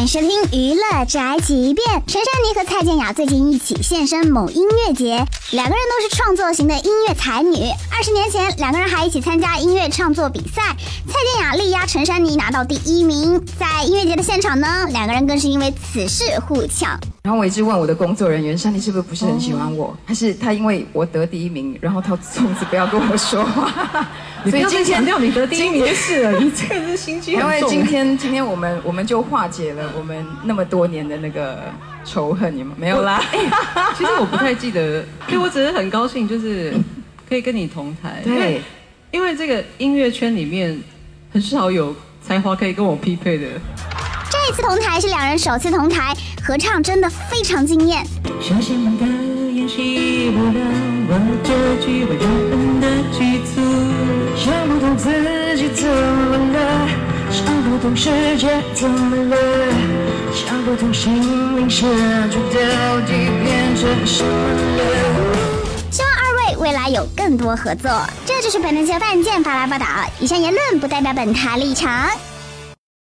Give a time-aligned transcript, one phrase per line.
[0.00, 1.86] 欢迎收听娱乐宅急便。
[2.06, 7.56] 陈珊妮和蔡健雅最近一起现身某音乐节，两个人都是创作型的音乐才女。
[7.90, 10.62] 二十年前，两个人还一起参加音乐创作比赛，
[11.08, 13.44] 蔡健雅力压陈珊妮拿到第一名。
[13.58, 16.96] 在音乐节的现场呢，两个人更是因为此事互呛。
[17.24, 24.06] 然后我一直问我的工作人员，珊妮是不是不是很喜欢我，还是他因为我得第一名，然后他从此不要跟我说话。
[24.48, 27.32] 所以今天你得第一名是了，你这个是心机。
[27.32, 31.58] 因为今天今天我们我们就化解了我们那么多年的那个
[32.04, 33.22] 仇恨，你们没有啦。
[33.96, 36.72] 其实我不太记得， 所以我只是很高兴，就是
[37.28, 38.20] 可以跟你同台。
[38.24, 38.60] 对，
[39.10, 40.80] 因为这个音乐圈里面
[41.32, 43.46] 很少有才华可以跟我匹配的。
[44.30, 48.04] 这一次同台是两人首次同台合唱，真的非常惊艳。
[48.40, 49.04] 小仙们的
[49.52, 50.60] 演戏不了
[51.12, 52.14] 我这句的
[57.80, 59.36] 想不通世界怎么了，
[60.34, 61.88] 想不通心灵深
[62.30, 64.84] 处到底变成什么了。
[65.90, 67.90] 希望二位未来有更多合作。
[68.26, 69.86] 这就是本台饭店发来报道，
[70.20, 72.06] 以上言论不代表本台立场。